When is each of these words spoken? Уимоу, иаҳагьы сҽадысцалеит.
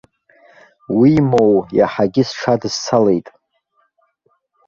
Уимоу, 0.97 1.55
иаҳагьы 1.77 2.23
сҽадысцалеит. 2.29 3.27